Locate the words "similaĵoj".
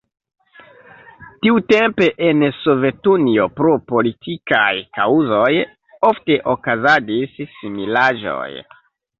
7.61-8.51